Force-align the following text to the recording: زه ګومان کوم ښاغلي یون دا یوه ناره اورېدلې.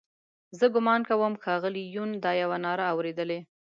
زه 0.57 0.65
ګومان 0.73 1.01
کوم 1.09 1.33
ښاغلي 1.43 1.83
یون 1.95 2.09
دا 2.23 2.31
یوه 2.41 2.57
ناره 2.65 2.85
اورېدلې. 2.93 3.39